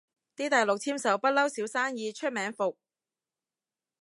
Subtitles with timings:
[0.35, 2.75] 啲大陸簽售不嬲少生意，出名伏